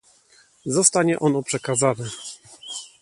[0.65, 2.09] Zostanie ono przekazane